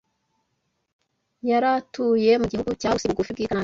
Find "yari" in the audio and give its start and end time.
1.49-1.67